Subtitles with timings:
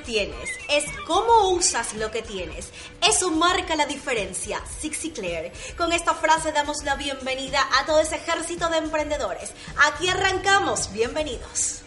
[0.00, 2.70] Tienes, es cómo usas lo que tienes.
[3.06, 4.60] Eso marca la diferencia.
[4.80, 5.52] Sixy Claire.
[5.76, 9.52] Con esta frase damos la bienvenida a todo ese ejército de emprendedores.
[9.88, 10.92] Aquí arrancamos.
[10.92, 11.82] Bienvenidos.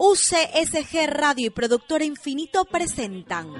[0.00, 3.52] UCSG Radio y Productora Infinito presentan.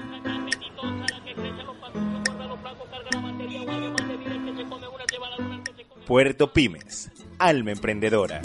[6.07, 8.41] Puerto Pymes, alma emprendedora.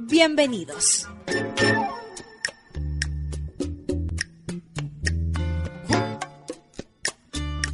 [0.00, 1.08] Bienvenidos.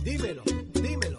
[0.04, 0.42] Dímelo,
[0.74, 1.09] dímelo.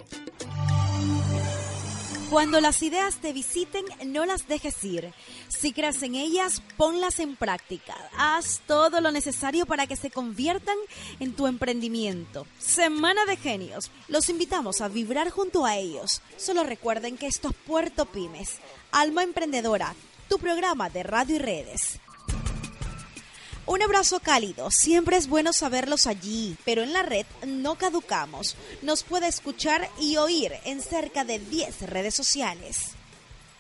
[2.32, 5.14] Cuando las ideas te visiten, no las dejes ir.
[5.50, 7.94] Si crees en ellas, ponlas en práctica.
[8.18, 10.78] Haz todo lo necesario para que se conviertan
[11.20, 12.48] en tu emprendimiento.
[12.58, 13.92] Semana de Genios.
[14.08, 16.22] Los invitamos a vibrar junto a ellos.
[16.38, 18.60] Solo recuerden que esto es Puerto Pymes,
[18.94, 19.94] Alma Emprendedora,
[20.30, 22.00] tu programa de radio y redes.
[23.68, 28.56] Un abrazo cálido, siempre es bueno saberlos allí, pero en la red no caducamos.
[28.82, 32.92] Nos puede escuchar y oír en cerca de 10 redes sociales.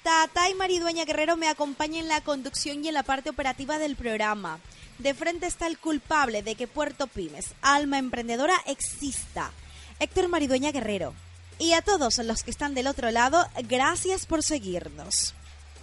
[0.03, 3.95] Tata y Maridueña Guerrero me acompañan en la conducción y en la parte operativa del
[3.95, 4.59] programa.
[4.97, 9.51] De frente está el culpable de que Puerto Pymes, alma emprendedora, exista.
[9.99, 11.13] Héctor Maridueña Guerrero.
[11.59, 15.35] Y a todos los que están del otro lado, gracias por seguirnos.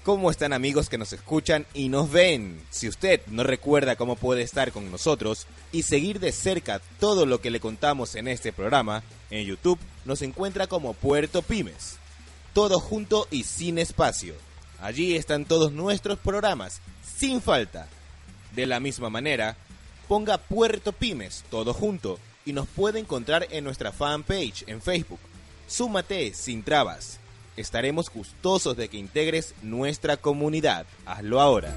[0.09, 2.63] ¿Cómo están amigos que nos escuchan y nos ven?
[2.71, 7.43] Si usted no recuerda cómo puede estar con nosotros y seguir de cerca todo lo
[7.43, 11.99] que le contamos en este programa, en YouTube nos encuentra como Puerto Pymes.
[12.55, 14.33] Todo junto y sin espacio.
[14.81, 16.81] Allí están todos nuestros programas,
[17.19, 17.87] sin falta.
[18.57, 19.59] De la misma manera,
[20.09, 25.21] ponga Puerto Pymes, todo junto, y nos puede encontrar en nuestra fanpage en Facebook.
[25.67, 27.21] Súmate sin trabas.
[27.59, 30.87] Estaremos gustosos de que integres nuestra comunidad.
[31.07, 31.77] Hazlo ahora.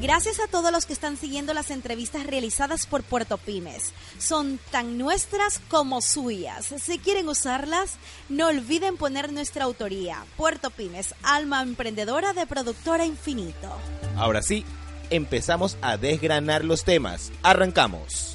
[0.00, 3.92] Gracias a todos los que están siguiendo las entrevistas realizadas por Puerto Pymes.
[4.18, 6.72] Son tan nuestras como suyas.
[6.80, 7.96] Si quieren usarlas,
[8.28, 10.24] no olviden poner nuestra autoría.
[10.36, 13.68] Puerto Pymes, alma emprendedora de productora infinito.
[14.16, 14.64] Ahora sí,
[15.10, 17.32] empezamos a desgranar los temas.
[17.42, 18.29] Arrancamos.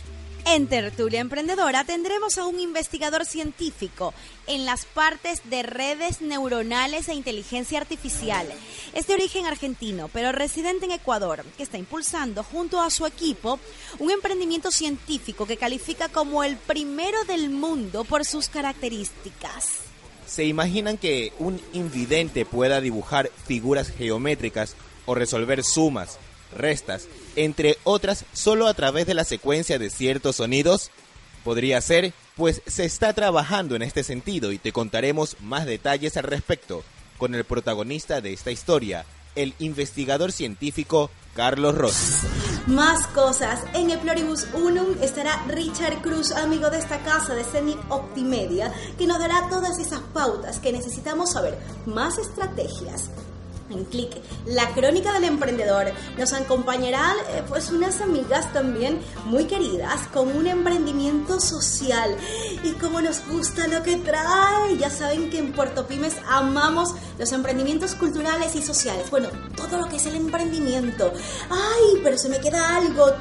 [0.47, 4.13] En Tertulia Emprendedora tendremos a un investigador científico
[4.45, 8.47] en las partes de redes neuronales e inteligencia artificial.
[8.93, 13.59] Es de origen argentino, pero residente en Ecuador, que está impulsando junto a su equipo
[13.97, 19.79] un emprendimiento científico que califica como el primero del mundo por sus características.
[20.27, 24.75] ¿Se imaginan que un invidente pueda dibujar figuras geométricas
[25.07, 26.19] o resolver sumas,
[26.55, 30.91] restas, entre otras, solo a través de la secuencia de ciertos sonidos?
[31.43, 36.23] Podría ser, pues se está trabajando en este sentido y te contaremos más detalles al
[36.23, 36.83] respecto
[37.17, 42.27] con el protagonista de esta historia, el investigador científico Carlos Rossi.
[42.67, 43.59] Más cosas.
[43.73, 49.05] En el Pluribus Unum estará Richard Cruz, amigo de esta casa de Zenit Optimedia, que
[49.05, 53.11] nos dará todas esas pautas que necesitamos saber, más estrategias
[53.69, 54.11] en clic
[54.45, 55.87] la crónica del emprendedor.
[56.17, 62.15] Nos acompañarán eh, pues unas amigas también muy queridas con un emprendimiento social.
[62.63, 67.31] Y como nos gusta lo que trae ya saben que en Puerto Pymes amamos los
[67.31, 69.09] emprendimientos culturales y sociales.
[69.09, 71.11] Bueno todo lo que es el emprendimiento.
[71.49, 73.11] Ay pero se me queda algo.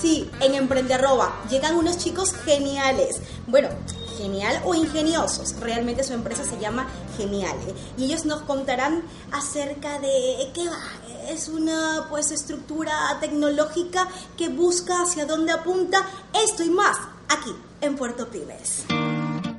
[0.00, 3.20] Sí en Emprenderroba llegan unos chicos geniales.
[3.46, 3.68] Bueno
[4.16, 5.54] genial o ingeniosos.
[5.60, 7.56] Realmente su empresa se llama Genial.
[7.68, 7.74] ¿eh?
[7.98, 9.02] Y ellos nos contarán
[9.32, 11.30] acerca de qué va.
[11.30, 17.96] Es una pues estructura tecnológica que busca hacia dónde apunta esto y más aquí en
[17.96, 18.84] Puerto Pymes.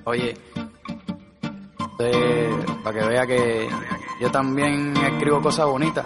[0.04, 0.38] Oye,
[2.00, 3.70] eh, para que vea que
[4.22, 6.06] yo también escribo cosas bonitas.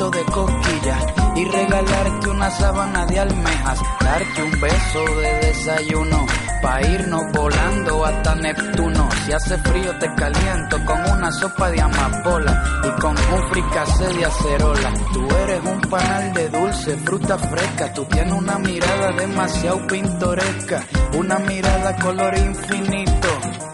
[0.09, 1.05] de cosquillas
[1.35, 6.25] y regalarte una sábana de almejas, darte un beso de desayuno
[6.61, 9.09] pa irnos volando hasta Neptuno.
[9.25, 14.25] Si hace frío te caliento con una sopa de amapola y con un fricase de
[14.25, 14.93] acerola.
[15.13, 20.83] Tú eres un panal de dulce, fruta fresca, tú tienes una mirada demasiado pintoresca,
[21.13, 23.70] una mirada color infinito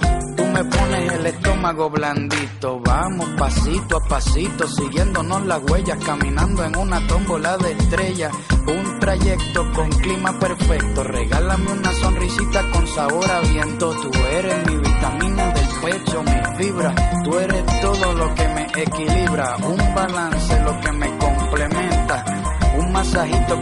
[0.57, 2.79] me pones el estómago blandito.
[2.79, 8.33] Vamos pasito a pasito, siguiéndonos las huellas, caminando en una tómbola de estrellas.
[8.65, 11.03] Un trayecto con clima perfecto.
[11.03, 13.91] Regálame una sonrisita con sabor a viento.
[14.01, 16.95] Tú eres mi vitamina del pecho, mi fibra.
[17.23, 19.57] Tú eres todo lo que me equilibra.
[19.57, 21.16] Un balance, lo que me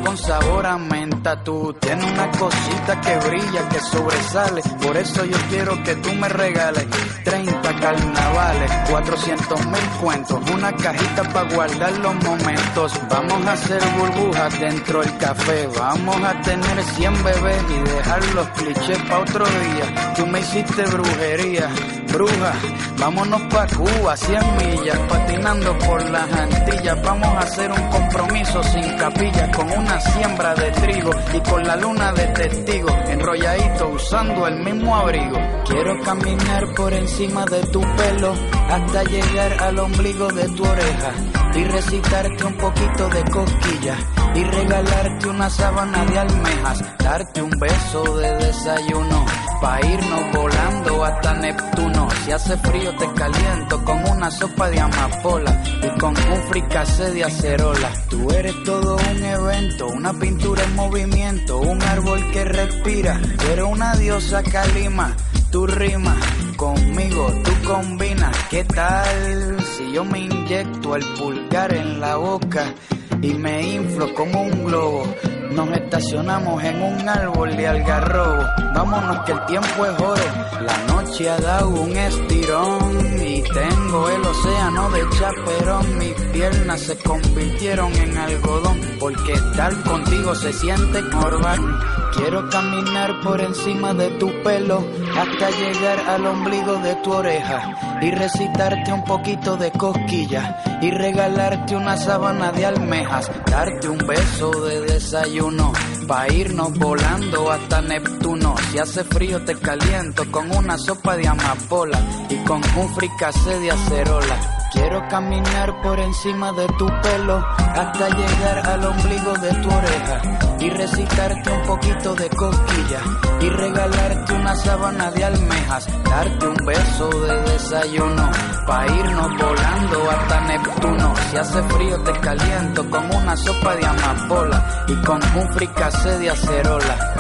[0.03, 1.41] con sabor a menta.
[1.43, 4.61] Tú tienes una cosita que brilla, que sobresale.
[4.81, 6.85] Por eso yo quiero que tú me regales
[7.23, 12.99] 30 carnavales, 400 mil cuentos, una cajita para guardar los momentos.
[13.09, 15.67] Vamos a hacer burbujas dentro del café.
[15.79, 20.13] Vamos a tener 100 bebés y dejar los clichés para otro día.
[20.17, 21.69] Tú me hiciste brujería,
[22.15, 22.53] bruja.
[22.97, 26.97] Vámonos pa' Cuba, 100 millas, patinando por las Antillas.
[27.03, 31.75] Vamos a hacer un compromiso sin capilla con una siembra de trigo y con la
[31.75, 35.37] luna de testigo, enrolladito usando el mismo abrigo.
[35.65, 38.33] Quiero caminar por encima de tu pelo
[38.69, 41.11] hasta llegar al ombligo de tu oreja
[41.53, 43.99] y recitarte un poquito de cosquillas
[44.35, 49.25] y regalarte una sábana de almejas, darte un beso de desayuno
[49.61, 52.07] pa irnos volando hasta Neptuno.
[52.23, 57.23] Si hace frío te caliento con una sopa de amapola y con un fricase de
[57.23, 57.91] acerola.
[58.09, 63.19] Tú eres todo un evento, una pintura en movimiento, un árbol que respira.
[63.37, 65.15] Tú eres una diosa calima,
[65.51, 66.15] tu rima
[66.55, 68.35] conmigo, tú combinas.
[68.49, 72.73] ¿Qué tal si yo me inyecto el pulgar en la boca
[73.21, 75.03] y me inflo como un globo?
[75.51, 78.43] Nos estacionamos en un árbol de algarrobo.
[78.73, 80.23] Vámonos que el tiempo es oro.
[80.61, 85.97] La noche ha dado un estirón tengo el océano de chaperón.
[85.97, 91.79] Mis piernas se convirtieron en algodón porque estar contigo se siente corbán.
[92.15, 94.83] Quiero caminar por encima de tu pelo
[95.17, 101.75] hasta llegar al ombligo de tu oreja y recitarte un poquito de cosquillas y regalarte
[101.75, 105.73] una sábana de almejas, darte un beso de desayuno
[106.07, 108.55] pa irnos volando hasta Neptuno.
[108.71, 111.99] Si hace frío te caliento con una sopa de amapola
[112.29, 114.37] y con un fricase de acerola.
[114.71, 120.69] Quiero caminar por encima de tu pelo hasta llegar al ombligo de tu oreja y
[120.69, 123.01] recitarte un poquito de cosquilla
[123.41, 128.31] y regalarte una sábana de almejas, darte un beso de desayuno
[128.65, 131.13] pa irnos volando hasta Neptuno.
[131.29, 136.29] Si hace frío te caliento con una sopa de amapola y con un fricase de
[136.29, 137.14] acerola.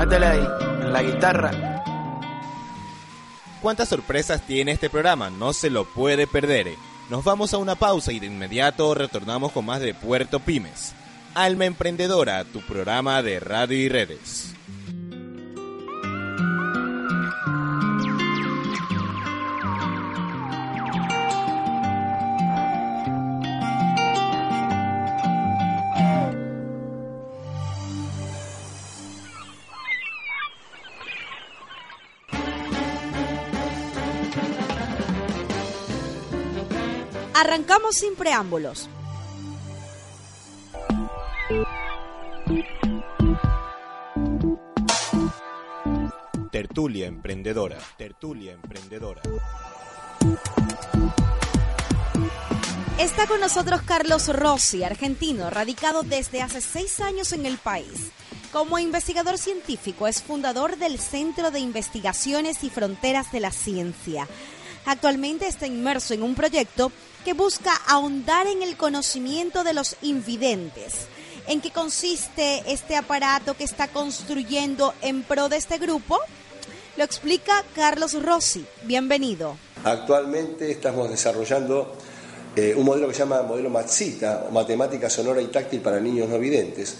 [0.00, 0.48] Métele ahí,
[0.80, 1.84] en la guitarra.
[3.60, 5.28] ¿Cuántas sorpresas tiene este programa?
[5.28, 6.68] No se lo puede perder.
[7.10, 10.94] Nos vamos a una pausa y de inmediato retornamos con más de Puerto Pymes.
[11.34, 14.54] Alma Emprendedora, tu programa de radio y redes.
[37.40, 38.90] Arrancamos sin preámbulos.
[46.52, 47.78] Tertulia Emprendedora.
[47.96, 49.22] Tertulia Emprendedora.
[52.98, 58.12] Está con nosotros Carlos Rossi, argentino, radicado desde hace seis años en el país.
[58.52, 64.28] Como investigador científico es fundador del Centro de Investigaciones y Fronteras de la Ciencia.
[64.84, 66.92] Actualmente está inmerso en un proyecto
[67.24, 71.06] que busca ahondar en el conocimiento de los invidentes.
[71.46, 76.18] ¿En qué consiste este aparato que está construyendo en pro de este grupo?
[76.96, 78.64] Lo explica Carlos Rossi.
[78.84, 79.56] Bienvenido.
[79.84, 81.96] Actualmente estamos desarrollando
[82.56, 86.28] eh, un modelo que se llama modelo Matsita, o Matemática Sonora y Táctil para Niños
[86.28, 86.96] No Videntes,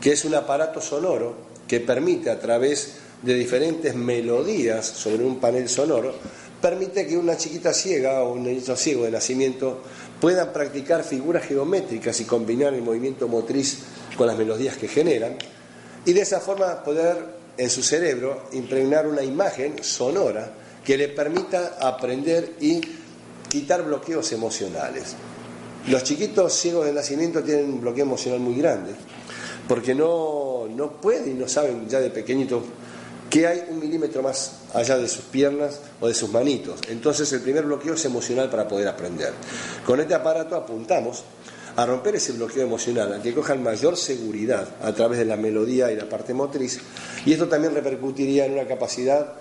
[0.00, 1.36] que es un aparato sonoro
[1.66, 6.14] que permite a través de diferentes melodías sobre un panel sonoro,
[6.60, 9.82] permite que una chiquita ciega o un niño ciego de nacimiento
[10.20, 13.78] puedan practicar figuras geométricas y combinar el movimiento motriz
[14.16, 15.36] con las melodías que generan
[16.04, 20.52] y de esa forma poder en su cerebro impregnar una imagen sonora
[20.84, 22.80] que le permita aprender y
[23.48, 25.16] quitar bloqueos emocionales.
[25.88, 28.92] Los chiquitos ciegos de nacimiento tienen un bloqueo emocional muy grande,
[29.66, 32.62] porque no, no pueden y no saben ya de pequeñitos
[33.28, 36.80] que hay un milímetro más allá de sus piernas o de sus manitos.
[36.88, 39.32] Entonces el primer bloqueo es emocional para poder aprender.
[39.84, 41.24] Con este aparato apuntamos
[41.76, 45.92] a romper ese bloqueo emocional, a que cojan mayor seguridad a través de la melodía
[45.92, 46.80] y la parte motriz,
[47.24, 49.34] y esto también repercutiría en una capacidad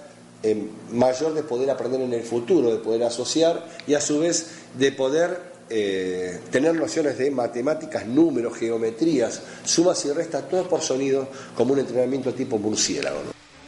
[0.44, 4.52] eh, mayor de poder aprender en el futuro, de poder asociar y a su vez
[4.78, 11.28] de poder eh, tener nociones de matemáticas, números, geometrías, sumas y restas, todo por sonido,
[11.56, 13.18] como un entrenamiento tipo murciélago.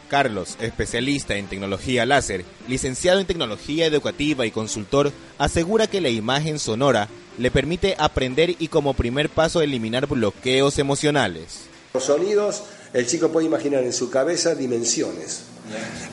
[0.10, 6.60] Carlos, especialista en tecnología láser, licenciado en tecnología educativa y consultor, asegura que la imagen
[6.60, 11.62] sonora le permite aprender y como primer paso eliminar bloqueos emocionales.
[11.94, 12.64] Los sonidos,
[12.94, 15.44] el chico puede imaginar en su cabeza dimensiones.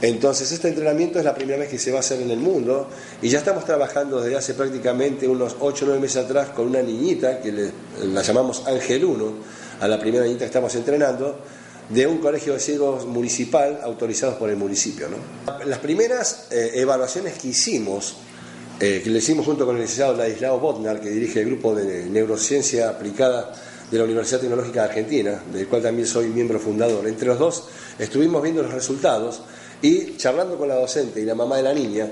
[0.03, 2.89] Entonces, este entrenamiento es la primera vez que se va a hacer en el mundo
[3.23, 6.83] y ya estamos trabajando desde hace prácticamente unos 8 o 9 meses atrás con una
[6.83, 7.71] niñita que
[8.03, 9.33] la llamamos Ángel 1,
[9.81, 11.41] a la primera niñita que estamos entrenando,
[11.89, 15.09] de un colegio de ciegos municipal autorizados por el municipio.
[15.65, 18.17] Las primeras eh, evaluaciones que hicimos,
[18.81, 22.07] eh, que le hicimos junto con el licenciado Ladislao Botnar, que dirige el grupo de
[22.07, 23.53] neurociencia aplicada
[23.91, 27.07] de la Universidad Tecnológica de Argentina, del cual también soy miembro fundador.
[27.07, 27.65] Entre los dos
[27.99, 29.43] estuvimos viendo los resultados
[29.81, 32.09] y charlando con la docente y la mamá de la niña,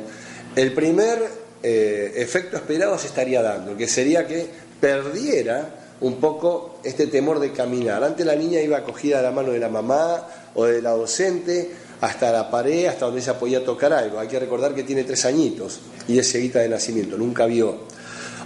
[0.55, 1.19] el primer
[1.63, 4.49] eh, efecto esperado se estaría dando, que sería que
[4.81, 8.05] perdiera un poco este temor de caminar.
[8.05, 11.73] Antes la niña iba acogida a la mano de la mamá o de la docente
[12.03, 14.19] hasta la pared, hasta donde ella podía tocar algo.
[14.19, 17.79] Hay que recordar que tiene tres añitos y es ceguita de nacimiento, nunca vio.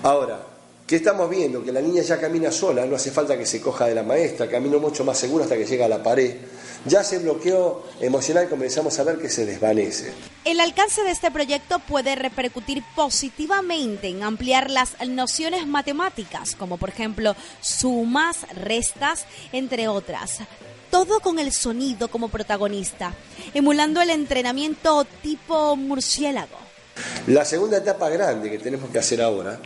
[0.05, 0.39] Ahora,
[0.89, 1.63] ¿qué estamos viendo?
[1.63, 4.49] Que la niña ya camina sola, no hace falta que se coja de la maestra,
[4.49, 6.35] camina mucho más seguro hasta que llega a la pared
[6.85, 10.13] ya ese bloqueo emocional comenzamos a ver que se desvanece.
[10.45, 16.91] El alcance de este proyecto puede repercutir positivamente en ampliar las nociones matemáticas, como por
[16.91, 20.39] ejemplo sumas, restas, entre otras.
[20.91, 23.15] Todo con el sonido como protagonista,
[23.53, 26.57] emulando el entrenamiento tipo murciélago.
[27.27, 29.61] La segunda etapa grande que tenemos que hacer ahora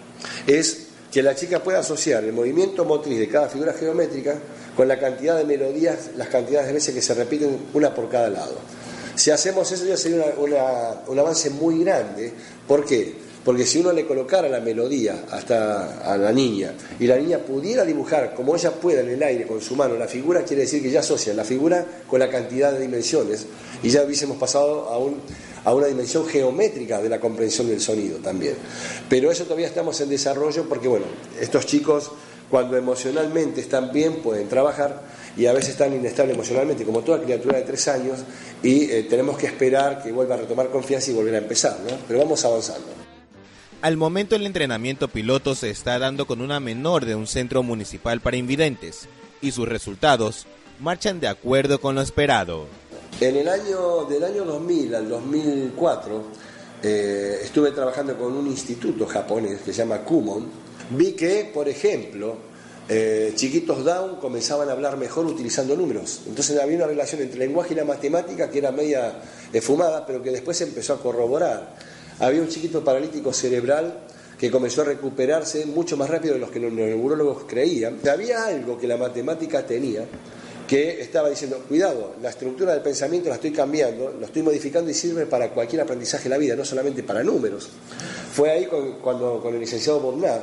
[0.46, 4.34] es que la chica pueda asociar el movimiento motriz de cada figura geométrica
[4.74, 8.30] con la cantidad de melodías, las cantidades de veces que se repiten una por cada
[8.30, 8.54] lado.
[9.14, 10.34] Si hacemos eso ya sería
[11.06, 12.32] un avance muy grande.
[12.66, 13.14] ¿Por qué?
[13.44, 17.84] Porque si uno le colocara la melodía hasta a la niña y la niña pudiera
[17.84, 20.90] dibujar como ella pueda en el aire con su mano la figura, quiere decir que
[20.90, 23.46] ya asocia la figura con la cantidad de dimensiones
[23.82, 25.16] y ya hubiésemos pasado a, un,
[25.64, 28.54] a una dimensión geométrica de la comprensión del sonido también.
[29.08, 31.06] Pero eso todavía estamos en desarrollo porque, bueno,
[31.40, 32.10] estos chicos
[32.50, 35.02] cuando emocionalmente están bien pueden trabajar
[35.36, 38.18] y a veces están inestables emocionalmente, como toda criatura de tres años,
[38.62, 41.96] y eh, tenemos que esperar que vuelva a retomar confianza y volver a empezar, ¿no?
[42.06, 42.88] Pero vamos avanzando.
[43.80, 48.20] Al momento el entrenamiento piloto se está dando con una menor de un centro municipal
[48.20, 49.08] para invidentes
[49.40, 50.46] y sus resultados
[50.78, 52.66] marchan de acuerdo con lo esperado.
[53.20, 56.22] En el año del año 2000 al 2004
[56.82, 60.46] eh, estuve trabajando con un instituto japonés que se llama Kumon
[60.90, 62.36] vi que, por ejemplo,
[62.88, 66.22] eh, chiquitos down comenzaban a hablar mejor utilizando números.
[66.26, 69.14] Entonces había una relación entre el lenguaje y la matemática que era media
[69.60, 71.76] fumada, pero que después se empezó a corroborar.
[72.18, 74.00] Había un chiquito paralítico cerebral
[74.38, 78.00] que comenzó a recuperarse mucho más rápido de lo que los neurólogos creían.
[78.10, 80.04] Había algo que la matemática tenía
[80.72, 84.94] que estaba diciendo, cuidado, la estructura del pensamiento la estoy cambiando, lo estoy modificando y
[84.94, 87.68] sirve para cualquier aprendizaje de la vida, no solamente para números.
[88.32, 88.66] Fue ahí
[89.02, 90.40] cuando con el licenciado Bodnar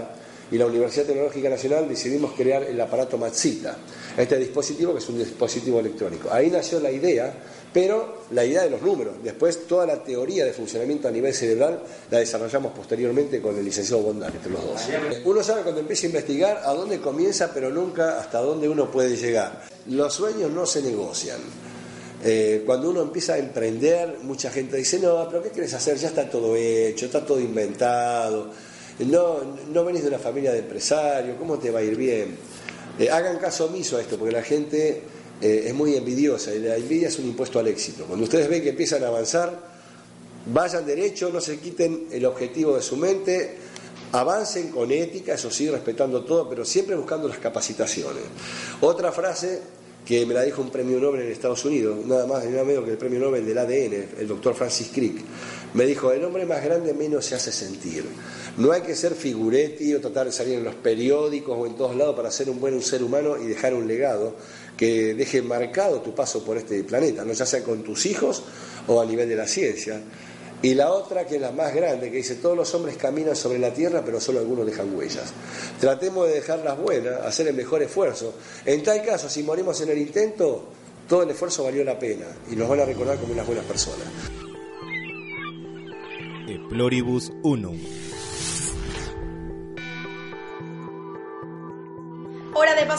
[0.51, 3.77] y la Universidad Tecnológica Nacional decidimos crear el aparato Matsita,
[4.17, 6.29] este dispositivo que es un dispositivo electrónico.
[6.31, 7.33] Ahí nació la idea,
[7.71, 9.15] pero la idea de los números.
[9.23, 14.01] Después toda la teoría de funcionamiento a nivel cerebral la desarrollamos posteriormente con el licenciado
[14.01, 14.81] Bondal, entre los dos.
[15.25, 19.15] Uno sabe cuando empieza a investigar a dónde comienza, pero nunca hasta dónde uno puede
[19.15, 19.63] llegar.
[19.87, 21.39] Los sueños no se negocian.
[22.21, 25.97] Eh, cuando uno empieza a emprender, mucha gente dice, no, pero ¿qué quieres hacer?
[25.97, 28.49] Ya está todo hecho, está todo inventado,
[29.05, 29.37] no,
[29.71, 32.37] no venís de una familia de empresarios, ¿cómo te va a ir bien?
[32.99, 35.01] Eh, hagan caso omiso a esto, porque la gente
[35.41, 38.05] eh, es muy envidiosa y la envidia es un impuesto al éxito.
[38.05, 39.57] Cuando ustedes ven que empiezan a avanzar,
[40.45, 43.57] vayan derecho, no se quiten el objetivo de su mente,
[44.11, 48.23] avancen con ética, eso sí, respetando todo, pero siempre buscando las capacitaciones.
[48.81, 49.61] Otra frase
[50.05, 52.83] que me la dijo un premio Nobel en Estados Unidos, nada más y nada menos
[52.83, 55.21] que el premio Nobel del ADN, el doctor Francis Crick.
[55.75, 58.05] Me dijo, el hombre más grande menos se hace sentir.
[58.59, 61.95] No hay que ser figuretti o tratar de salir en los periódicos o en todos
[61.95, 64.35] lados para ser un buen ser humano y dejar un legado
[64.75, 68.43] que deje marcado tu paso por este planeta, no ya sea con tus hijos
[68.87, 70.01] o a nivel de la ciencia.
[70.61, 73.59] Y la otra, que es la más grande, que dice, todos los hombres caminan sobre
[73.59, 75.31] la tierra, pero solo algunos dejan huellas.
[75.79, 78.33] Tratemos de dejarlas buenas, hacer el mejor esfuerzo.
[78.65, 80.65] En tal caso, si morimos en el intento,
[81.07, 84.05] todo el esfuerzo valió la pena y nos van a recordar como unas buenas personas.
[86.45, 87.31] De Pluribus.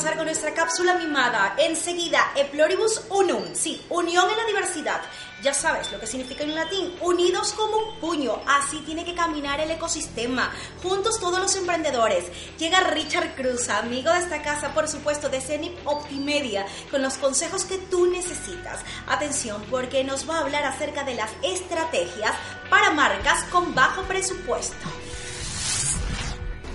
[0.00, 1.54] Pasar con nuestra cápsula mimada.
[1.58, 3.44] Enseguida, Eploribus Unum.
[3.52, 5.02] Sí, unión en la diversidad.
[5.42, 8.40] Ya sabes lo que significa en latín, unidos como un puño.
[8.46, 10.54] Así tiene que caminar el ecosistema.
[10.82, 12.24] Juntos todos los emprendedores.
[12.56, 17.66] Llega Richard Cruz, amigo de esta casa, por supuesto, de Zenip Optimedia, con los consejos
[17.66, 18.80] que tú necesitas.
[19.06, 22.32] Atención, porque nos va a hablar acerca de las estrategias
[22.70, 24.88] para marcas con bajo presupuesto.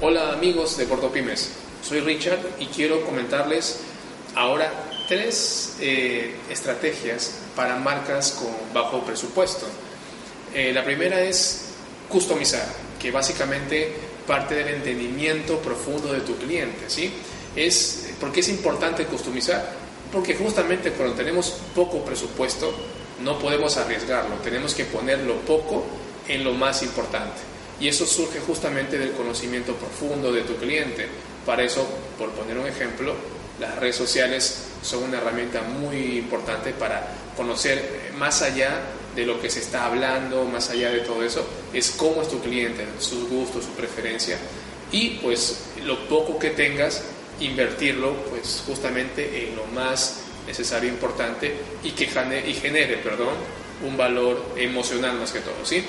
[0.02, 3.82] Hola amigos de Portopymes, soy Richard y quiero comentarles
[4.34, 4.72] ahora
[5.08, 9.68] tres eh, estrategias para marcas con bajo presupuesto.
[10.54, 11.66] Eh, la primera es
[12.10, 12.66] customizar,
[13.00, 13.94] que básicamente
[14.26, 16.86] parte del entendimiento profundo de tu cliente.
[16.88, 17.12] ¿sí?
[17.56, 19.74] Es, ¿Por qué es importante customizar?
[20.12, 22.74] Porque justamente cuando tenemos poco presupuesto
[23.24, 25.86] no podemos arriesgarlo, tenemos que poner lo poco
[26.28, 27.42] en lo más importante.
[27.80, 31.08] Y eso surge justamente del conocimiento profundo de tu cliente.
[31.46, 31.88] Para eso,
[32.18, 33.14] por poner un ejemplo,
[33.60, 38.82] las redes sociales son una herramienta muy importante para conocer más allá
[39.16, 42.42] de lo que se está hablando, más allá de todo eso, es cómo es tu
[42.42, 44.38] cliente, sus gustos, su preferencia
[44.92, 47.04] y pues lo poco que tengas,
[47.40, 51.54] invertirlo pues justamente en lo más necesario, importante
[51.84, 53.36] y que genere, y perdón,
[53.86, 55.56] un valor emocional más que todo.
[55.64, 55.84] ¿sí?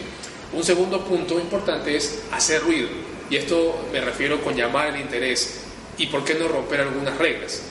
[0.53, 2.89] Un segundo punto importante es hacer ruido
[3.31, 5.61] y esto me refiero con llamar el interés
[5.99, 7.63] y por qué no romper algunas reglas.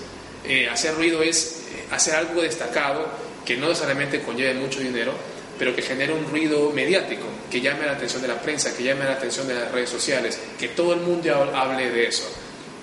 [0.44, 3.08] Eh, hacer ruido es eh, hacer algo destacado
[3.46, 5.14] que no necesariamente conlleve mucho dinero,
[5.58, 9.06] pero que genere un ruido mediático, que llame la atención de la prensa, que llame
[9.06, 12.28] la atención de las redes sociales, que todo el mundo hable de eso.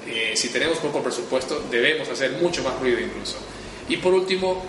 [0.06, 3.36] Eh, si tenemos poco presupuesto, debemos hacer mucho más ruido incluso.
[3.88, 4.64] Y por último,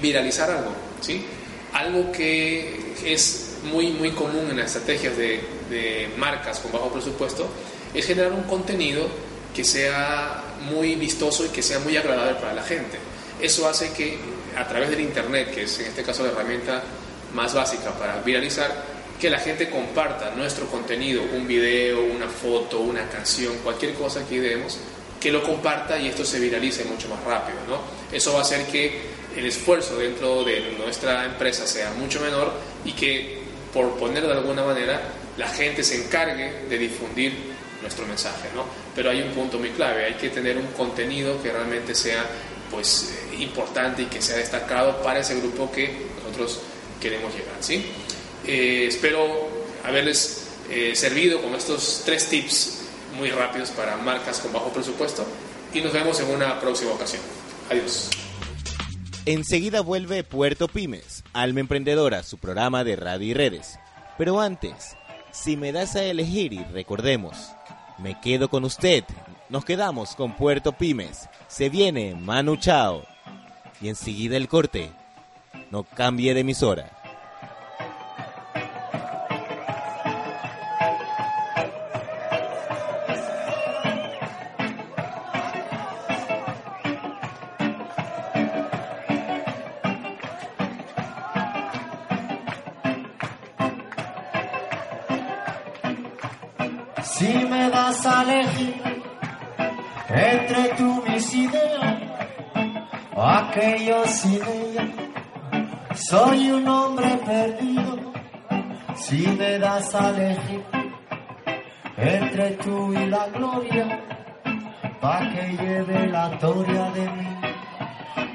[0.00, 1.24] viralizar algo, ¿sí?
[1.72, 7.48] Algo que es muy, muy común en las estrategias de, de marcas con bajo presupuesto,
[7.94, 9.06] es generar un contenido
[9.54, 12.98] que sea muy vistoso y que sea muy agradable para la gente.
[13.40, 14.18] Eso hace que
[14.56, 16.82] a través del Internet, que es en este caso la herramienta
[17.34, 23.08] más básica para viralizar, que la gente comparta nuestro contenido, un video, una foto, una
[23.08, 24.78] canción, cualquier cosa que ideemos,
[25.20, 27.58] que lo comparta y esto se viralice mucho más rápido.
[27.68, 27.80] ¿no?
[28.16, 32.52] Eso va a hacer que el esfuerzo dentro de nuestra empresa sea mucho menor
[32.84, 33.38] y que,
[33.72, 35.02] por ponerlo de alguna manera,
[35.38, 37.32] la gente se encargue de difundir
[37.80, 38.64] nuestro mensaje, ¿no?
[38.94, 42.26] Pero hay un punto muy clave, hay que tener un contenido que realmente sea
[42.70, 46.60] pues eh, importante y que sea destacado para ese grupo que nosotros
[47.00, 47.86] queremos llegar, ¿sí?
[48.46, 49.48] Eh, espero
[49.84, 52.80] haberles eh, servido con estos tres tips
[53.16, 55.24] muy rápidos para marcas con bajo presupuesto
[55.72, 57.22] y nos vemos en una próxima ocasión.
[57.70, 58.10] Adiós.
[59.24, 63.78] Enseguida vuelve Puerto Pymes, Alma Emprendedora, su programa de radio y redes.
[64.16, 64.96] Pero antes,
[65.30, 67.52] si me das a elegir y recordemos,
[67.98, 69.04] me quedo con usted.
[69.48, 71.28] Nos quedamos con Puerto Pymes.
[71.48, 73.04] Se viene Manu Chao.
[73.80, 74.90] Y enseguida el corte.
[75.70, 76.97] No cambie de emisora.
[103.58, 104.88] O aquellos sin ella,
[105.94, 108.12] soy un hombre perdido.
[108.94, 110.64] Si me das a elegir
[111.96, 114.00] entre tú y la gloria,
[115.00, 117.28] pa' que lleve la gloria de mí.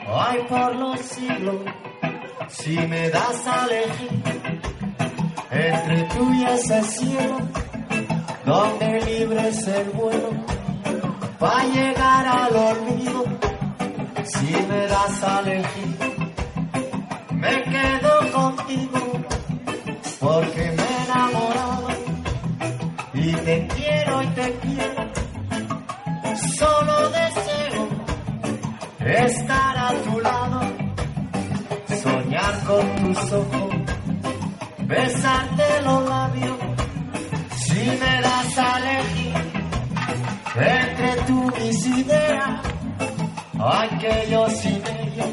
[0.08, 1.62] Ay, por los siglos,
[2.48, 4.24] si me das a elegir
[5.52, 7.38] entre tú y ese cielo,
[8.46, 10.30] donde libre es el vuelo,
[11.40, 13.53] pa' llegar al olvido,
[14.26, 15.98] si me das a elegir,
[17.32, 19.02] me quedo contigo,
[20.20, 21.88] porque me he enamorado
[23.14, 25.04] y te quiero y te quiero.
[26.58, 27.88] Solo deseo
[29.00, 30.62] estar a tu lado,
[32.02, 33.76] soñar con tus ojos,
[34.88, 36.58] besarte los labios.
[37.58, 39.34] Si me das a elegir
[40.56, 42.73] entre tú mis ideas,
[43.72, 45.26] ay que yo sin ella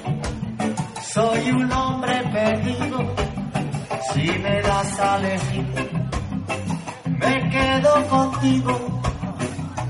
[1.03, 3.15] soy un hombre perdido.
[4.13, 6.01] Si me das a elegir
[7.21, 8.75] me quedo contigo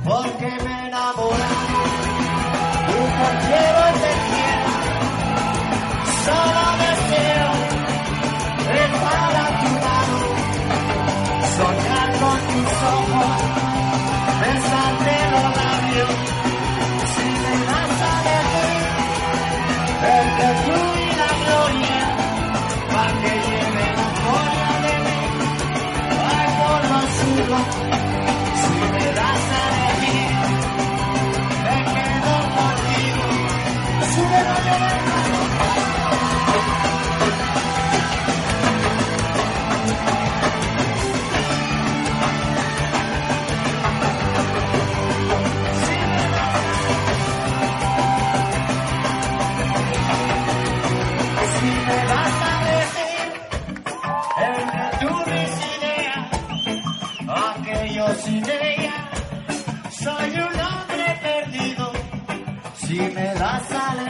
[0.05, 1.81] porque me enamorado.
[3.21, 4.73] Te quiero y te quiero,
[6.25, 7.51] solo deseo
[8.85, 10.19] estar a tu lado,
[11.57, 13.37] soñar con tus ojos,
[14.41, 15.20] besarte
[20.43, 20.90] entre
[63.69, 64.10] me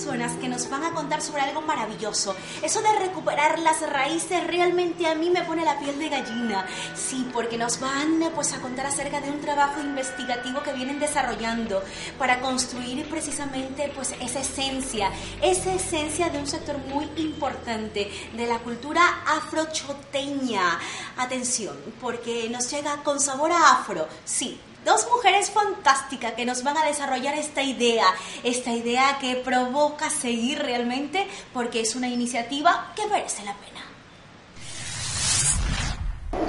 [0.00, 2.34] personas que nos van a contar sobre algo maravilloso.
[2.62, 6.64] Eso de recuperar las raíces realmente a mí me pone la piel de gallina.
[6.94, 11.82] Sí, porque nos van pues a contar acerca de un trabajo investigativo que vienen desarrollando
[12.18, 15.10] para construir precisamente pues esa esencia,
[15.42, 20.78] esa esencia de un sector muy importante de la cultura afrochoteña.
[21.16, 24.08] Atención, porque nos llega con sabor a afro.
[24.24, 28.06] Sí, Dos mujeres fantásticas que nos van a desarrollar esta idea,
[28.42, 33.89] esta idea que provoca seguir realmente porque es una iniciativa que merece la pena.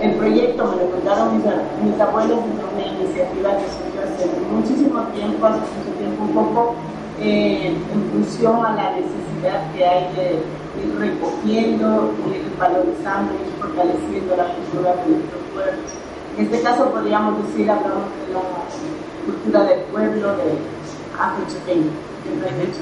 [0.02, 5.02] El proyecto, me lo contaron mis, mis abuelos, es una iniciativa que surgió hace muchísimo
[5.14, 6.76] tiempo, hace mucho tiempo un poco
[7.20, 10.42] eh, en función a la necesidad que hay de
[10.82, 15.92] ir recogiendo, ir valorizando, ir fortaleciendo la cultura de nuestros pueblos.
[16.38, 18.42] En este caso podríamos decir, hablamos de la
[19.26, 20.58] cultura del pueblo de
[21.20, 21.92] afrochoteño,
[22.24, 22.82] que no hecho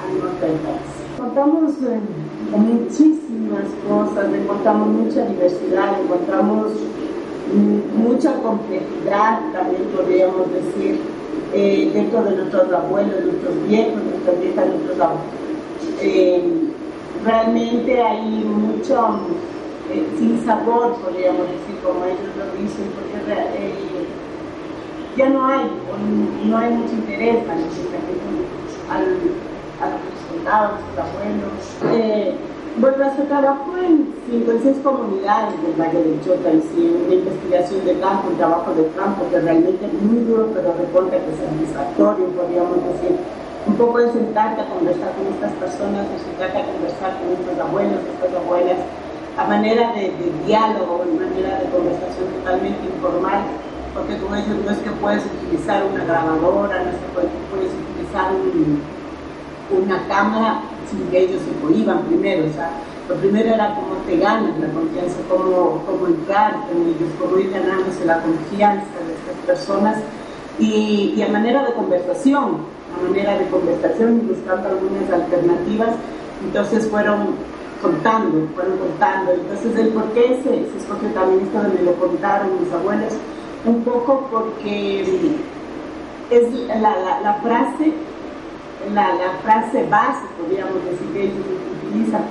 [0.00, 0.88] al norte del país.
[1.16, 2.00] Encontramos eh,
[2.52, 6.72] muchísimas cosas, encontramos mucha diversidad, encontramos
[7.96, 11.00] mucha complejidad, también podríamos decir,
[11.54, 15.26] eh, dentro de nuestros abuelos, nuestros viejos, nuestras viejas, nuestros abuelos.
[16.02, 16.42] Eh,
[17.24, 19.20] realmente hay mucho
[20.18, 23.16] sin sabor, podríamos decir, como ellos lo dicen, porque
[25.16, 25.60] ya no hay,
[26.44, 27.58] no hay mucho interés para
[28.90, 29.16] al,
[30.46, 31.98] a los soldados, a los abuelos.
[31.98, 32.34] Eh,
[33.28, 38.74] trabajó en 56 comunidades del Valle del Chota sí, una investigación de campo, un trabajo
[38.74, 43.16] de campo que realmente es muy duro, pero reporta que es satisfactorio, podríamos decir.
[43.66, 47.58] Un poco de sentarte a conversar con estas personas, de sentarte a conversar con estos
[47.58, 48.78] abuelos, estas abuelas,
[49.36, 53.42] a manera de, de diálogo, a manera de conversación totalmente informal,
[53.90, 58.30] porque como ellos no es que puedes utilizar una grabadora, no es que puedes utilizar
[59.70, 62.70] una cámara sin que ellos se cohiban primero, o sea,
[63.08, 67.50] lo primero era cómo te ganas la confianza, cómo, cómo entrar con ellos, cómo ir
[67.50, 69.98] ganándose la confianza de estas personas
[70.58, 72.58] y, y a manera de conversación,
[72.96, 75.90] a manera de conversación y buscando algunas alternativas,
[76.44, 77.34] entonces fueron
[77.82, 82.60] contando, fueron contando, entonces el por qué se, se escogió también esto me lo contaron
[82.60, 83.12] mis abuelos,
[83.64, 85.02] un poco porque
[86.30, 87.92] es la, la, frase,
[88.94, 91.44] la, la, frase base, podríamos decir, que ellos
[91.84, 92.22] utilizan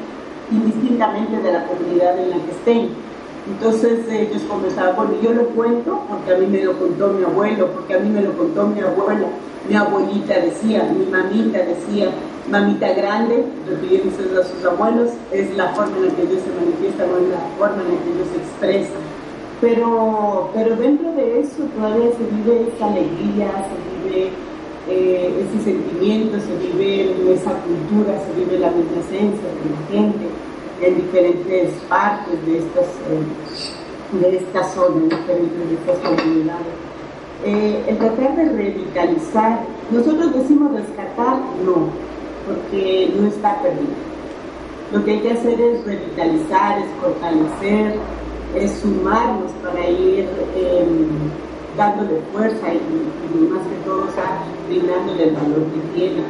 [0.52, 2.90] indistintamente de la comunidad en la que estén.
[3.48, 7.68] Entonces ellos conversaban, bueno, yo lo cuento porque a mí me lo contó mi abuelo,
[7.74, 9.28] porque a mí me lo contó mi abuela,
[9.70, 12.10] mi abuelita decía, mi mamita decía,
[12.50, 17.10] mamita grande, refiriéndose a sus abuelos, es la forma en la que ellos se manifiestan
[17.10, 19.02] o es la forma en la que ellos se expresan.
[19.62, 24.32] Pero, pero dentro de eso todavía se vive esa alegría, se vive
[24.90, 30.26] eh, ese sentimiento, se vive esa cultura, se vive la misma esencia de la gente
[30.82, 36.74] en diferentes partes de estas, eh, de esta zona, en diferentes de estas comunidades.
[37.44, 39.60] Eh, el tratar de revitalizar,
[39.92, 41.90] nosotros decimos rescatar, no,
[42.46, 43.94] porque no está perdido.
[44.94, 47.96] Lo que hay que hacer es revitalizar, es fortalecer,
[48.56, 50.86] es sumarnos para ir eh,
[51.78, 56.24] dándole fuerza y, más que todo, o sea, brindándole el valor que tiene.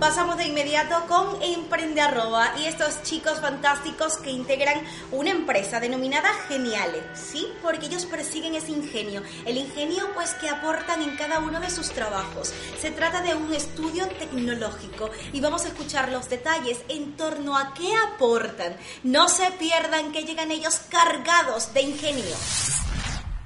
[0.00, 6.28] Pasamos de inmediato con Emprende Arroba y estos chicos fantásticos que integran una empresa denominada
[6.48, 7.48] Geniale, ¿sí?
[7.62, 11.90] Porque ellos persiguen ese ingenio, el ingenio pues que aportan en cada uno de sus
[11.92, 12.52] trabajos.
[12.78, 17.72] Se trata de un estudio tecnológico y vamos a escuchar los detalles en torno a
[17.72, 18.76] qué aportan.
[19.02, 22.36] No se pierdan que llegan ellos cargados de ingenio.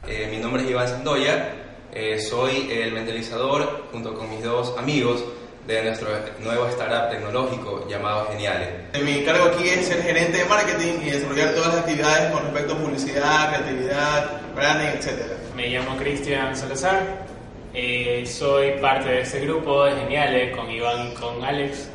[0.05, 1.55] Eh, mi nombre es Iván Sandoya,
[1.93, 5.23] eh, soy el mentalizador junto con mis dos amigos
[5.67, 6.09] de nuestro
[6.41, 8.69] nuevo startup tecnológico llamado Geniales.
[9.05, 12.75] Mi cargo aquí es ser gerente de marketing y desarrollar todas las actividades con respecto
[12.75, 15.23] a publicidad, creatividad, branding, etc.
[15.55, 17.27] Me llamo Cristian Salazar,
[17.75, 21.89] eh, soy parte de este grupo de Geniales con Iván y con Alex.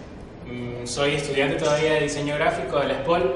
[0.46, 3.36] Mm, soy estudiante todavía de diseño gráfico de la SPOL,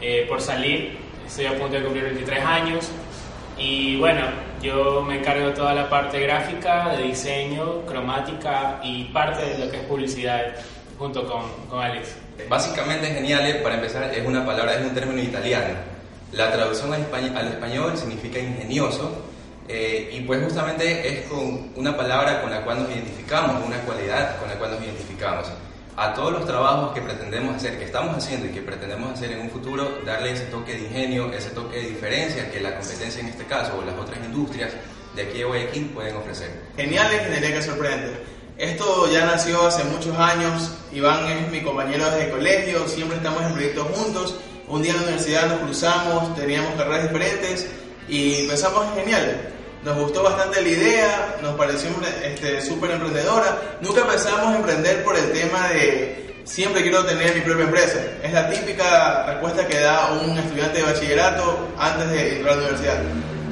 [0.00, 2.90] eh, por salir, estoy a punto de cumplir 23 años
[3.58, 4.22] y bueno,
[4.62, 9.70] yo me encargo de toda la parte gráfica, de diseño, cromática y parte de lo
[9.70, 10.54] que es publicidad
[10.98, 12.16] junto con, con Alex.
[12.48, 15.74] Básicamente Geniale, para empezar, es una palabra, es un término italiano.
[16.32, 19.22] La traducción al español, al español significa ingenioso
[19.68, 24.38] eh, y pues justamente es con una palabra con la cual nos identificamos, una cualidad
[24.38, 25.48] con la cual nos identificamos
[25.96, 29.40] a todos los trabajos que pretendemos hacer, que estamos haciendo y que pretendemos hacer en
[29.40, 33.28] un futuro, darle ese toque de ingenio, ese toque de diferencia que la competencia en
[33.28, 34.72] este caso o las otras industrias
[35.14, 36.62] de aquí de Guayaquil pueden ofrecer.
[36.76, 38.24] Genial ingeniería que sorprende.
[38.56, 43.42] Esto ya nació hace muchos años, Iván es mi compañero desde el colegio, siempre estamos
[43.42, 44.36] en proyectos juntos,
[44.68, 47.66] un día en la universidad nos cruzamos, teníamos carreras diferentes
[48.08, 49.52] y pensamos en genial
[49.84, 51.90] nos gustó bastante la idea, nos pareció
[52.24, 53.78] este, súper emprendedora.
[53.80, 58.00] Nunca pensamos emprender por el tema de siempre quiero tener mi propia empresa.
[58.22, 62.62] Es la típica respuesta que da un estudiante de bachillerato antes de entrar a la
[62.62, 63.02] universidad.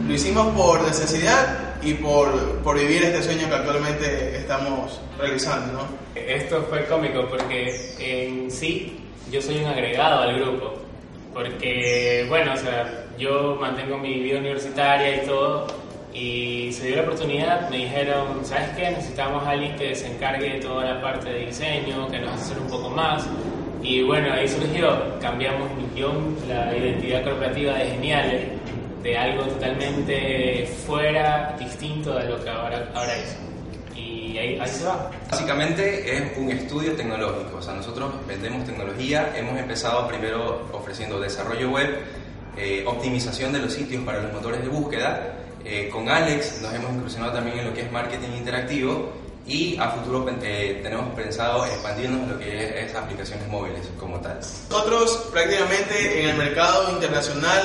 [0.07, 5.73] Lo hicimos por necesidad y por, por vivir este sueño que actualmente estamos realizando.
[5.73, 5.89] ¿no?
[6.15, 10.75] Esto fue cómico porque en sí yo soy un agregado al grupo.
[11.33, 15.67] Porque, bueno, o sea, yo mantengo mi vida universitaria y todo,
[16.13, 18.91] y se dio la oportunidad, me dijeron, ¿sabes qué?
[18.91, 22.53] Necesitamos a alguien que se encargue de toda la parte de diseño, que nos hace
[22.53, 23.27] hacer un poco más.
[23.83, 28.49] Y bueno, ahí surgió, cambiamos millón la identidad corporativa de Geniales,
[29.03, 33.39] de algo totalmente fuera, distinto de lo que ahora, ahora es.
[33.97, 35.11] Y ahí, ahí se va.
[35.31, 41.71] Básicamente es un estudio tecnológico, o sea, nosotros vendemos tecnología, hemos empezado primero ofreciendo desarrollo
[41.71, 42.01] web,
[42.57, 45.37] eh, optimización de los sitios para los motores de búsqueda.
[45.65, 49.13] Eh, con Alex nos hemos incursionado también en lo que es marketing interactivo
[49.47, 54.39] y a futuro eh, tenemos pensado expandirnos en lo que es, aplicaciones móviles como tal.
[54.71, 57.63] Nosotros prácticamente en el mercado internacional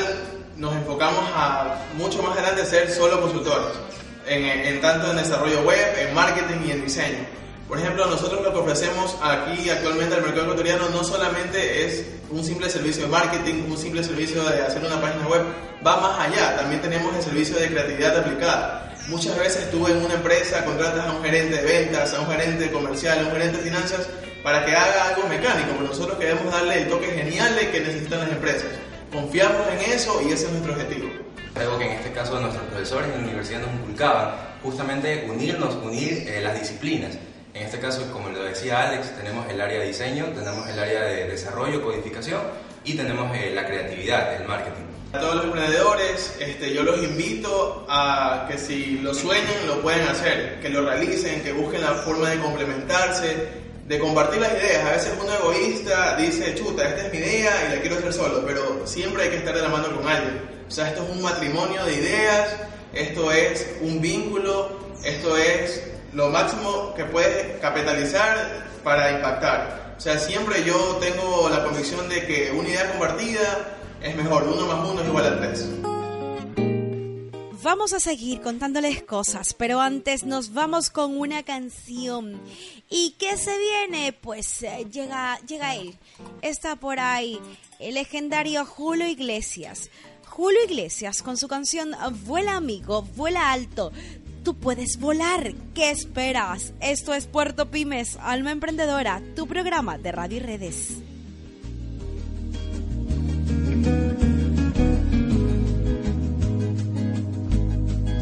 [0.58, 3.78] nos enfocamos a mucho más adelante ser solo consultores,
[4.26, 7.45] en, en tanto en desarrollo web, en marketing y en diseño.
[7.68, 12.44] Por ejemplo, nosotros lo que ofrecemos aquí actualmente al mercado ecuatoriano no solamente es un
[12.44, 15.42] simple servicio de marketing, un simple servicio de hacer una página web,
[15.86, 18.94] va más allá, también tenemos el servicio de creatividad aplicada.
[19.08, 22.72] Muchas veces tú en una empresa contratas a un gerente de ventas, a un gerente
[22.72, 24.10] comercial, a un gerente de finanzas
[24.44, 28.30] para que haga algo mecánico, pero nosotros queremos darle el toque genial que necesitan las
[28.30, 28.70] empresas.
[29.12, 31.10] Confiamos en eso y ese es nuestro objetivo.
[31.56, 36.28] Algo que en este caso nuestros profesores en la universidad nos inculcaban, justamente unirnos, unir
[36.28, 37.18] eh, las disciplinas.
[37.56, 41.04] En este caso, como lo decía Alex, tenemos el área de diseño, tenemos el área
[41.06, 42.42] de desarrollo, codificación
[42.84, 44.84] y tenemos eh, la creatividad, el marketing.
[45.14, 50.06] A todos los emprendedores, este, yo los invito a que si lo sueñan, lo pueden
[50.06, 53.48] hacer, que lo realicen, que busquen la forma de complementarse,
[53.88, 54.84] de compartir las ideas.
[54.84, 58.44] A veces uno egoísta dice, chuta, esta es mi idea y la quiero hacer solo,
[58.46, 60.42] pero siempre hay que estar de la mano con alguien.
[60.68, 62.50] O sea, esto es un matrimonio de ideas,
[62.92, 69.96] esto es un vínculo, esto es lo máximo que puedes capitalizar para impactar.
[69.98, 74.66] O sea, siempre yo tengo la convicción de que una idea compartida es mejor, uno
[74.66, 75.70] más uno es igual a tres.
[77.62, 82.40] Vamos a seguir contándoles cosas, pero antes nos vamos con una canción.
[82.90, 84.14] ¿Y qué se viene?
[84.14, 85.98] Pues eh, llega, llega él.
[86.42, 87.42] Está por ahí
[87.80, 89.90] el legendario Julio Iglesias.
[90.28, 93.92] Julio Iglesias con su canción Vuela amigo, vuela alto
[94.46, 95.54] tú puedes volar.
[95.74, 96.72] ¿Qué esperas?
[96.80, 101.02] Esto es Puerto Pymes, Alma Emprendedora, tu programa de radio y redes.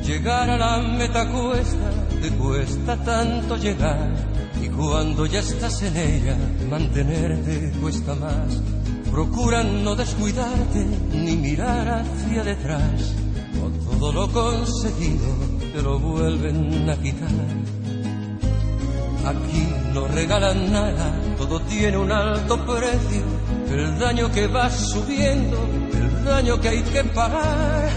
[0.06, 4.14] Llegar a la meta cuesta, te cuesta tanto llegar.
[4.64, 6.38] Y cuando ya estás en ella,
[6.70, 8.62] mantenerte cuesta más.
[9.12, 13.14] Procura no descuidarte ni mirar hacia detrás.
[13.62, 17.30] O todo lo conseguido te lo vuelven a quitar.
[19.26, 23.24] Aquí no regalan nada, todo tiene un alto precio.
[23.72, 25.58] El daño que va subiendo,
[25.94, 27.90] el daño que hay que pagar.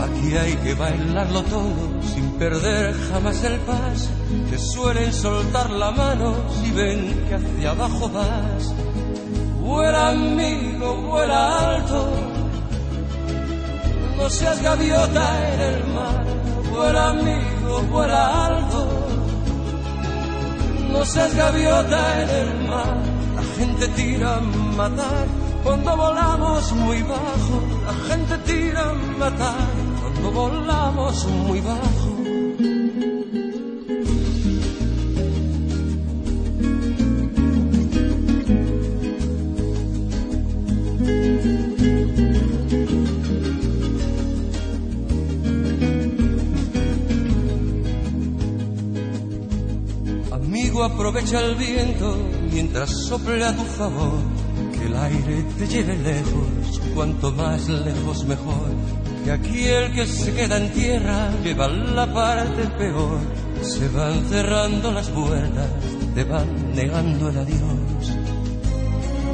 [0.00, 4.08] Aquí hay que bailarlo todo sin perder jamás el paso.
[4.48, 8.74] Te suelen soltar la mano si ven que hacia abajo vas.
[9.60, 12.08] Vuela amigo, vuela alto.
[14.16, 16.19] No seas gaviota en el mar
[16.80, 18.80] vuela amigo, vuela alto.
[20.92, 22.96] No seas gaviota en el mar,
[23.36, 24.40] la gente tira a
[24.80, 25.26] matar
[25.62, 27.56] cuando volamos muy bajo.
[27.88, 29.68] La gente tira a matar
[30.00, 32.09] cuando volamos muy bajo.
[51.10, 52.16] Aprovecha el viento
[52.52, 54.20] mientras sople a tu favor,
[54.72, 58.70] que el aire te lleve lejos, cuanto más lejos mejor.
[59.24, 63.18] Que aquí el que se queda en tierra lleva la parte peor,
[63.60, 65.66] se van cerrando las puertas,
[66.14, 68.16] te van negando el adiós.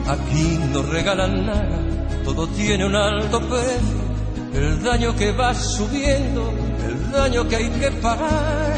[0.08, 1.78] Aquí no regalan nada,
[2.24, 4.00] todo tiene un alto precio,
[4.54, 6.54] el daño que va subiendo,
[6.88, 8.75] el daño que hay que pagar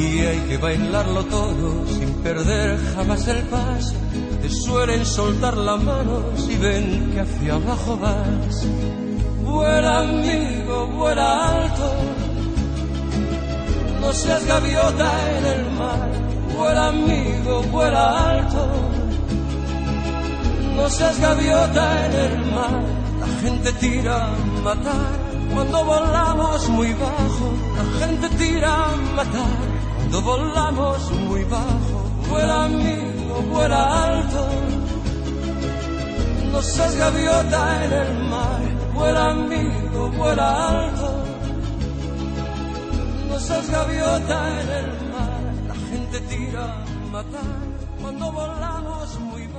[0.00, 3.92] Aquí hay que bailarlo todo sin perder jamás el paso.
[4.40, 8.66] Te suelen soltar la mano si ven que hacia abajo vas.
[9.44, 11.92] Vuela amigo, vuela alto.
[14.00, 16.08] No seas gaviota en el mar.
[16.56, 18.68] Vuela amigo, vuela alto.
[20.76, 22.82] No seas gaviota en el mar.
[23.20, 25.12] La gente tira a matar
[25.52, 27.52] cuando volamos muy bajo.
[27.76, 29.69] La gente tira a matar
[30.10, 34.48] cuando volamos muy bajo, vuela amigo, vuela alto.
[36.50, 38.60] No seas gaviota en el mar,
[38.92, 41.24] vuela amigo, vuela alto.
[43.28, 47.60] No seas gaviota en el mar, la gente tira a matar
[48.00, 49.49] cuando volamos muy bajo.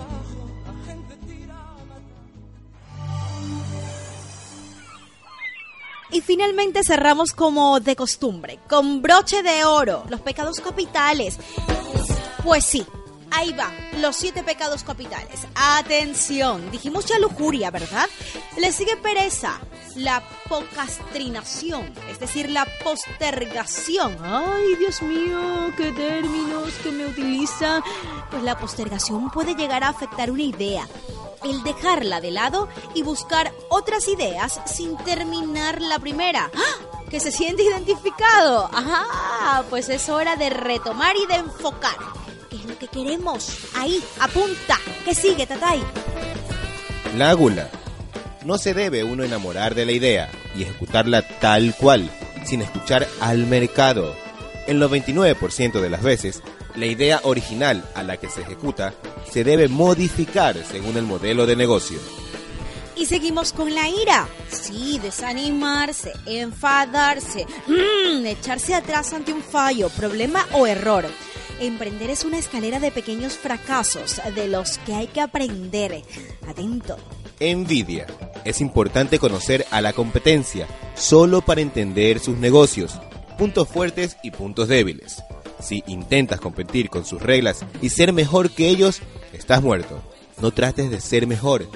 [6.12, 11.38] Y finalmente cerramos como de costumbre, con broche de oro, los pecados capitales.
[12.44, 12.86] Pues sí,
[13.34, 13.72] Ahí va,
[14.02, 15.48] los siete pecados capitales.
[15.56, 18.10] Atención, dijimos ya lujuria, ¿verdad?
[18.58, 19.58] Le sigue pereza,
[19.96, 24.18] la pocastrinación, es decir, la postergación.
[24.22, 27.82] Ay, Dios mío, qué términos que me utiliza.
[28.30, 30.86] Pues la postergación puede llegar a afectar una idea
[31.44, 36.50] el dejarla de lado y buscar otras ideas sin terminar la primera.
[36.56, 37.02] ¡Ah!
[37.10, 38.70] ¿Que se siente identificado?
[38.74, 41.98] Ajá, pues es hora de retomar y de enfocar.
[42.50, 43.58] ¿Qué es lo que queremos?
[43.76, 44.80] Ahí, apunta.
[45.04, 45.84] ¿Qué sigue, Tatay?
[47.18, 47.36] La.
[48.46, 52.10] No se debe uno enamorar de la idea y ejecutarla tal cual,
[52.46, 54.16] sin escuchar al mercado.
[54.68, 56.42] En los 29% de las veces,
[56.76, 58.94] la idea original a la que se ejecuta
[59.30, 62.00] se debe modificar según el modelo de negocio.
[62.96, 64.28] Y seguimos con la ira.
[64.50, 71.06] Sí, desanimarse, enfadarse, mm, echarse atrás ante un fallo, problema o error.
[71.60, 76.04] Emprender es una escalera de pequeños fracasos de los que hay que aprender.
[76.48, 76.98] Atento.
[77.40, 78.08] Envidia.
[78.46, 83.00] Es importante conocer a la competencia solo para entender sus negocios,
[83.38, 85.24] puntos fuertes y puntos débiles.
[85.62, 89.02] Si intentas competir con sus reglas y ser mejor que ellos,
[89.34, 90.02] estás muerto.
[90.42, 91.68] No trates de ser mejor.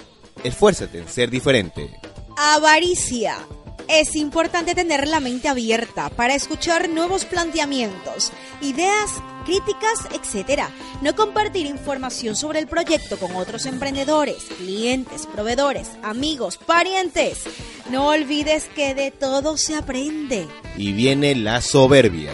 [0.44, 1.90] Esfuérzate en ser diferente.
[2.38, 3.38] Avaricia.
[3.88, 9.12] Es importante tener la mente abierta para escuchar nuevos planteamientos, ideas,
[9.46, 10.64] críticas, etc.
[11.04, 17.44] No compartir información sobre el proyecto con otros emprendedores, clientes, proveedores, amigos, parientes.
[17.92, 20.48] No olvides que de todo se aprende.
[20.76, 22.34] Y viene la soberbia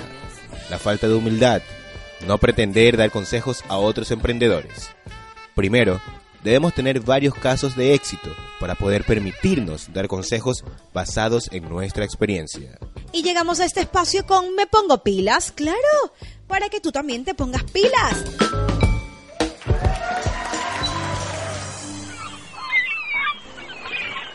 [0.71, 1.61] la falta de humildad,
[2.25, 4.89] no pretender dar consejos a otros emprendedores.
[5.53, 6.01] Primero,
[6.43, 10.63] debemos tener varios casos de éxito para poder permitirnos dar consejos
[10.93, 12.79] basados en nuestra experiencia.
[13.11, 15.77] Y llegamos a este espacio con Me Pongo Pilas, claro,
[16.47, 18.80] para que tú también te pongas pilas.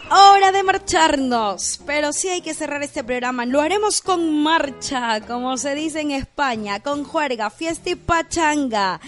[0.08, 3.44] Hora de marcharnos, pero sí hay que cerrar este programa.
[3.44, 9.00] Lo haremos con marcha, como se dice en España, con juerga, fiesta y pachanga.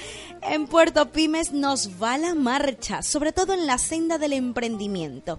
[0.42, 5.38] En Puerto Pymes nos va la marcha, sobre todo en la senda del emprendimiento.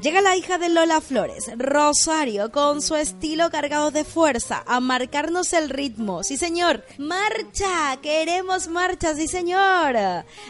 [0.00, 5.52] Llega la hija de Lola Flores, Rosario, con su estilo cargado de fuerza, a marcarnos
[5.52, 6.22] el ritmo.
[6.22, 6.84] Sí, señor.
[6.98, 9.96] Marcha, queremos marcha, sí, señor.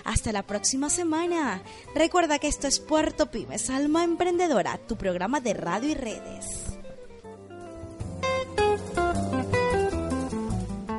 [0.05, 1.62] Hasta la próxima semana.
[1.94, 6.68] Recuerda que esto es Puerto Pymes, Alma Emprendedora, tu programa de radio y redes.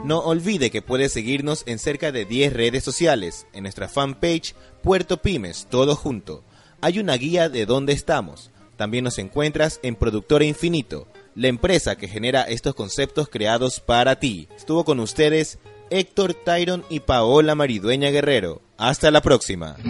[0.10, 5.22] No olvide que puede seguirnos en cerca de 10 redes sociales, en nuestra fanpage Puerto
[5.22, 6.44] Pymes, todo junto
[6.82, 8.52] hay una guía de dónde estamos.
[8.76, 14.48] También nos encuentras en Productora Infinito, la empresa que genera estos conceptos creados para ti.
[14.58, 15.60] Estuvo con ustedes
[15.92, 18.64] Héctor Tyron y Paola Maridueña Guerrero.
[18.80, 19.76] Hasta la próxima.
[19.76, 19.86] pase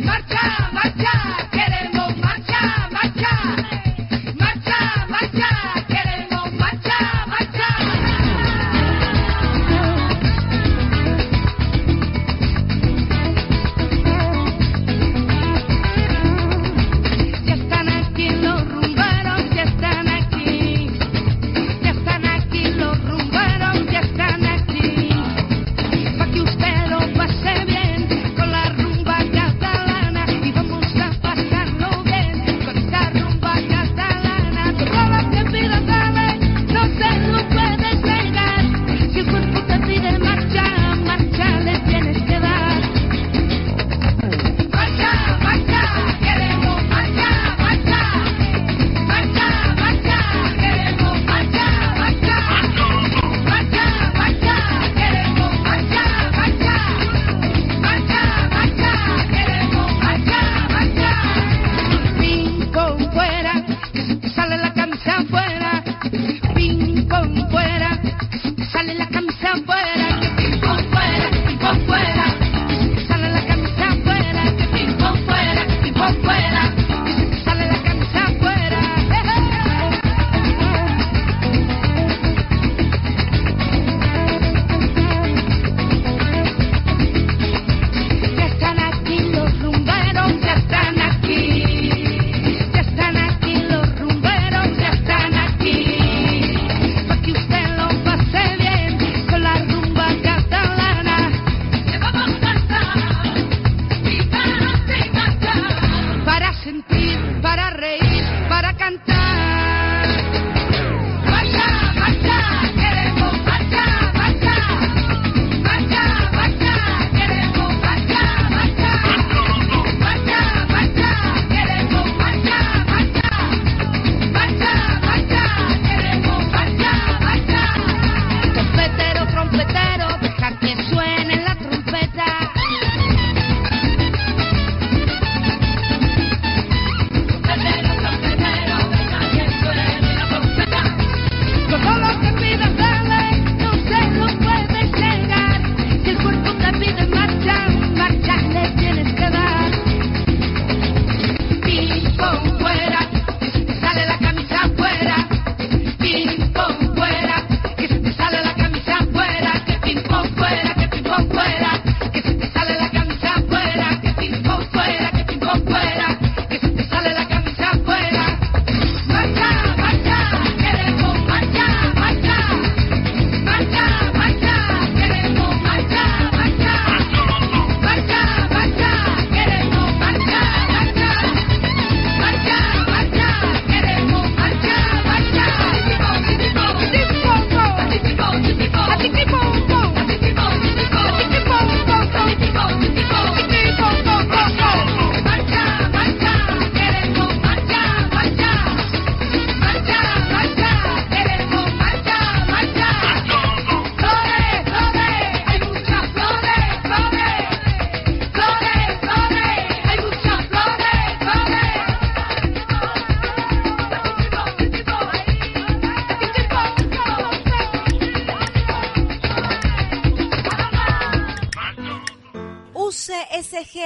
[1.53, 1.78] bien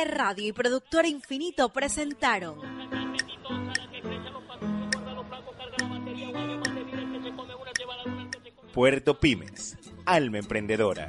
[0.06, 2.60] Radio y Productora Infinito presentaron
[8.74, 11.08] Puerto Pymes, alma emprendedora.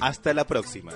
[0.00, 0.92] Hasta la próxima.